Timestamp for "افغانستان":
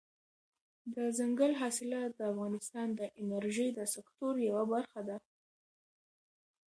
2.33-2.87